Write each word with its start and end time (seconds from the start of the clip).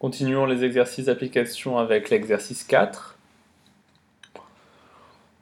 Continuons 0.00 0.46
les 0.46 0.64
exercices 0.64 1.04
d'application 1.04 1.76
avec 1.76 2.08
l'exercice 2.08 2.64
4. 2.64 3.18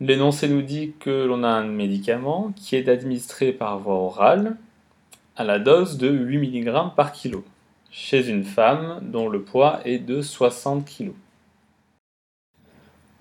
L'énoncé 0.00 0.49
nous 0.49 0.63
dit 0.63 0.95
que 0.99 1.27
l'on 1.27 1.45
a 1.45 1.49
un 1.49 1.68
médicament 1.68 2.52
qui 2.57 2.75
est 2.75 2.89
administré 2.89 3.52
par 3.52 3.79
voie 3.79 3.94
orale 3.94 4.57
à 5.36 5.44
la 5.44 5.60
dose 5.60 5.97
de 5.97 6.10
8 6.10 6.39
mg 6.39 6.94
par 6.97 7.13
kilo 7.13 7.44
chez 7.92 8.29
une 8.29 8.43
femme 8.43 8.98
dont 9.00 9.29
le 9.29 9.43
poids 9.43 9.79
est 9.84 10.00
de 10.00 10.22
60 10.22 10.84
kg. 10.84 11.12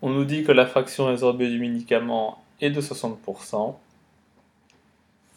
On 0.01 0.09
nous 0.09 0.25
dit 0.25 0.43
que 0.43 0.51
la 0.51 0.65
fraction 0.65 1.05
résorbée 1.05 1.49
du 1.49 1.59
médicament 1.59 2.43
est 2.61 2.71
de 2.71 2.81
60% 2.81 3.75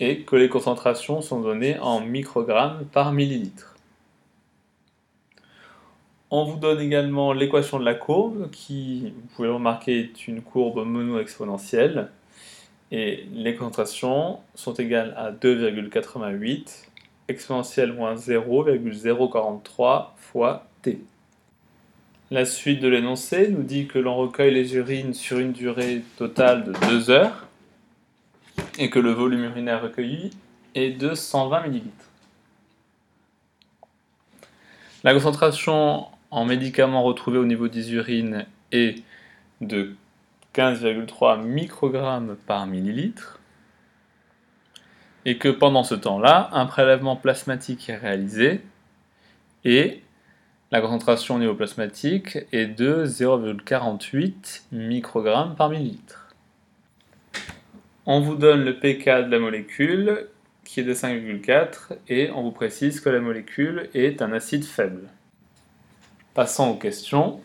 et 0.00 0.22
que 0.22 0.36
les 0.36 0.48
concentrations 0.48 1.20
sont 1.20 1.42
données 1.42 1.78
en 1.78 2.00
microgrammes 2.00 2.86
par 2.86 3.12
millilitre. 3.12 3.76
On 6.32 6.44
vous 6.44 6.58
donne 6.58 6.80
également 6.80 7.32
l'équation 7.32 7.80
de 7.80 7.84
la 7.84 7.94
courbe, 7.94 8.50
qui, 8.50 9.12
vous 9.16 9.28
pouvez 9.34 9.48
remarquer, 9.48 9.98
est 9.98 10.28
une 10.28 10.42
courbe 10.42 10.86
mono-exponentielle. 10.86 12.08
Et 12.92 13.26
les 13.32 13.56
concentrations 13.56 14.38
sont 14.54 14.74
égales 14.74 15.12
à 15.16 15.32
2,88 15.32 16.86
exponentielle 17.26 17.92
moins 17.92 18.14
0,043 18.16 20.14
fois 20.16 20.66
t. 20.82 21.00
La 22.30 22.44
suite 22.44 22.80
de 22.80 22.88
l'énoncé 22.88 23.48
nous 23.48 23.62
dit 23.62 23.86
que 23.86 23.98
l'on 23.98 24.16
recueille 24.16 24.54
les 24.54 24.76
urines 24.76 25.14
sur 25.14 25.38
une 25.38 25.52
durée 25.52 26.02
totale 26.16 26.64
de 26.64 26.72
2 26.88 27.10
heures 27.10 27.46
et 28.78 28.88
que 28.88 28.98
le 28.98 29.10
volume 29.10 29.44
urinaire 29.44 29.82
recueilli 29.82 30.30
est 30.74 30.90
de 30.90 31.14
120 31.14 31.64
ml. 31.64 31.82
La 35.02 35.14
concentration 35.14 36.06
en 36.30 36.44
médicaments 36.44 37.02
retrouvés 37.02 37.38
au 37.38 37.44
niveau 37.44 37.68
des 37.68 37.92
urines 37.92 38.46
est 38.72 39.02
de 39.60 39.94
15,3 40.54 41.42
microgrammes 41.42 42.36
par 42.46 42.66
millilitre 42.66 43.40
et 45.24 45.38
que 45.38 45.48
pendant 45.48 45.84
ce 45.84 45.94
temps-là, 45.94 46.48
un 46.52 46.66
prélèvement 46.66 47.16
plasmatique 47.16 47.88
est 47.88 47.96
réalisé 47.96 48.60
et 49.64 50.02
la 50.70 50.80
concentration 50.80 51.34
au 51.34 51.38
niveau 51.38 51.54
plasmatique 51.54 52.38
est 52.52 52.66
de 52.66 53.04
0,48 53.04 54.62
microgrammes 54.72 55.56
par 55.56 55.68
millilitre. 55.68 56.34
On 58.06 58.20
vous 58.20 58.36
donne 58.36 58.64
le 58.64 58.76
pK 58.76 59.04
de 59.26 59.30
la 59.30 59.38
molécule 59.38 60.28
qui 60.64 60.80
est 60.80 60.84
de 60.84 60.94
5,4 60.94 61.98
et 62.08 62.30
on 62.30 62.42
vous 62.42 62.52
précise 62.52 63.00
que 63.00 63.10
la 63.10 63.20
molécule 63.20 63.88
est 63.94 64.22
un 64.22 64.32
acide 64.32 64.64
faible. 64.64 65.08
Passons 66.40 66.70
aux 66.70 66.76
questions. 66.76 67.38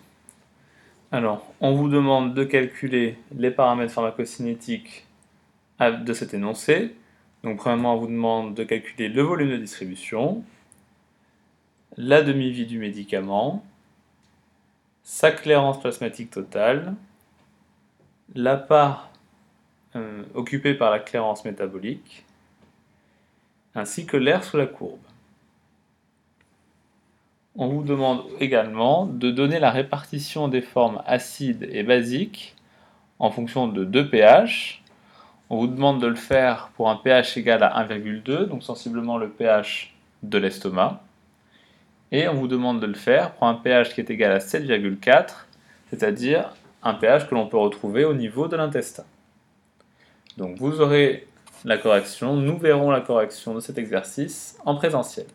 Alors, 1.12 1.54
on 1.60 1.76
vous 1.76 1.90
demande 1.90 2.34
de 2.34 2.46
calculer 2.46 3.18
les 3.38 3.52
paramètres 3.52 3.92
pharmacocinétiques 3.92 5.06
de 5.82 6.14
cet 6.14 6.34
énoncé. 6.34 6.96
Donc, 7.44 7.58
premièrement, 7.58 7.96
on 7.96 7.98
vous 7.98 8.08
demande 8.08 8.54
de 8.54 8.64
calculer 8.64 9.10
le 9.10 9.22
volume 9.22 9.50
de 9.50 9.58
distribution, 9.58 10.46
la 11.98 12.22
demi-vie 12.22 12.68
du 12.68 12.80
médicament, 12.80 13.66
sa 15.04 15.30
clairance 15.30 15.82
plasmatique 15.82 16.30
totale, 16.30 16.96
la 18.34 18.56
part 18.56 19.12
euh, 19.98 20.23
occupée 20.36 20.73
par 20.73 20.90
la 20.90 21.00
clairance 21.00 21.44
métabolique, 21.44 22.23
ainsi 23.76 24.06
que 24.06 24.16
l'air 24.16 24.46
sous 24.46 24.56
la 24.56 24.68
courbe 24.68 25.02
on 27.58 27.67
vous 27.67 27.84
demande 27.84 28.23
également 28.39 29.06
de 29.06 29.31
donner 29.31 29.59
la 29.59 29.72
répartition 29.72 30.48
des 30.48 30.61
formes 30.61 31.02
acides 31.06 31.67
et 31.72 31.84
basiques 31.84 32.56
en 33.20 33.31
fonction 33.31 33.67
de 33.67 33.86
deux 33.86 34.09
pH. 34.09 34.83
On 35.49 35.58
vous 35.58 35.67
demande 35.67 36.02
de 36.02 36.08
le 36.08 36.16
faire 36.16 36.70
pour 36.76 36.89
un 36.89 36.98
pH 36.98 37.38
égal 37.38 37.64
à 37.64 37.86
1,2, 37.86 38.45
donc 38.48 38.64
sensiblement 38.64 39.17
le 39.17 39.30
pH 39.30 39.95
de 40.23 40.38
l'estomac. 40.38 41.02
Et 42.11 42.27
on 42.27 42.33
vous 42.33 42.48
demande 42.48 42.82
de 42.82 42.88
le 42.88 42.93
faire 42.93 43.32
pour 43.32 43.48
un 43.48 43.55
pH 43.55 43.93
qui 43.93 44.02
est 44.02 44.10
égal 44.10 44.33
à 44.33 44.39
7,4, 44.39 45.45
c'est-à-dire 45.89 46.54
un 46.83 46.93
pH 46.93 47.27
que 47.27 47.36
l'on 47.36 47.48
peut 47.48 47.58
retrouver 47.58 48.04
au 48.05 48.14
niveau 48.14 48.48
de 48.48 48.58
l'intestin. 48.58 49.05
Donc 50.37 50.58
vous 50.58 50.82
aurez 50.82 51.27
la 51.64 51.77
correction, 51.77 52.36
nous 52.36 52.58
verrons 52.58 52.92
la 52.92 53.02
correction 53.02 53.55
de 53.55 53.60
cet 53.60 53.77
exercice 53.77 54.58
en 54.66 54.76
présentiel. 54.76 55.26